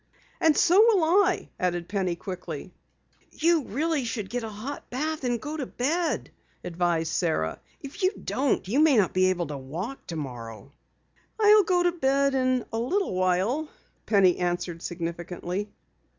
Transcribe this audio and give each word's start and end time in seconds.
"And 0.39 0.57
so 0.57 0.79
will 0.79 1.03
I," 1.03 1.49
added 1.59 1.87
Penny 1.87 2.15
quickly. 2.15 2.73
"You 3.29 3.65
really 3.65 4.03
should 4.03 4.31
get 4.31 4.41
a 4.41 4.49
hot 4.49 4.89
bath 4.89 5.23
and 5.23 5.39
go 5.39 5.55
to 5.55 5.67
bed," 5.67 6.31
advised 6.63 7.11
Sara. 7.13 7.59
"If 7.81 8.01
you 8.01 8.11
don't 8.13 8.67
you 8.67 8.79
may 8.79 8.97
not 8.97 9.13
be 9.13 9.29
able 9.29 9.45
to 9.45 9.57
walk 9.59 10.07
tomorrow." 10.07 10.71
"I'll 11.39 11.61
go 11.65 11.83
to 11.83 11.91
bed 11.91 12.33
in 12.33 12.65
a 12.73 12.79
little 12.79 13.13
while," 13.13 13.69
Penny 14.07 14.39
answered 14.39 14.81
significantly. 14.81 15.69